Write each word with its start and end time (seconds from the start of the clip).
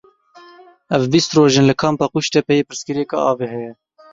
Ev 0.95 1.03
bîst 1.11 1.31
roj 1.37 1.53
in 1.59 1.67
li 1.69 1.75
kampa 1.81 2.05
Qûştepeyê 2.13 2.63
pirsgirêka 2.67 3.17
avê 3.31 3.47
heye. 3.53 3.71